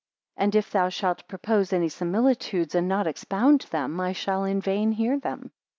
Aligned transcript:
And 0.35 0.55
if 0.55 0.71
thou 0.71 0.89
shalt 0.89 1.27
propose 1.27 1.71
any 1.71 1.87
similitudes, 1.87 2.73
and 2.73 2.87
not 2.87 3.05
expound 3.05 3.67
them, 3.69 3.99
I 3.99 4.13
shall 4.13 4.45
in 4.45 4.59
vain 4.59 4.93
hear 4.93 5.19
them. 5.19 5.51